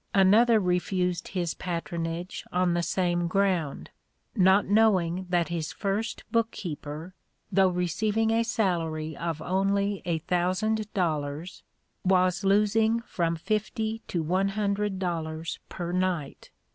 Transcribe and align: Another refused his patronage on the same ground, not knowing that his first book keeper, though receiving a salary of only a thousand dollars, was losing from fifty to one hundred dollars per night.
Another 0.15 0.59
refused 0.59 1.27
his 1.27 1.53
patronage 1.53 2.43
on 2.51 2.73
the 2.73 2.81
same 2.81 3.27
ground, 3.27 3.91
not 4.35 4.65
knowing 4.65 5.27
that 5.29 5.49
his 5.49 5.71
first 5.71 6.23
book 6.31 6.49
keeper, 6.49 7.13
though 7.51 7.69
receiving 7.69 8.31
a 8.31 8.41
salary 8.41 9.15
of 9.15 9.43
only 9.43 10.01
a 10.05 10.17
thousand 10.17 10.91
dollars, 10.95 11.61
was 12.03 12.43
losing 12.43 13.01
from 13.03 13.35
fifty 13.35 14.01
to 14.07 14.23
one 14.23 14.47
hundred 14.47 14.97
dollars 14.97 15.59
per 15.69 15.91
night. 15.91 16.49